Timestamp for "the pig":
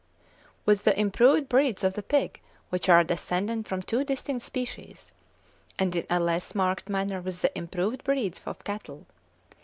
1.93-2.41